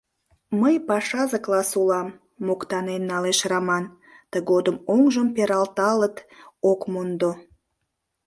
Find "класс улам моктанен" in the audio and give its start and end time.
1.45-3.01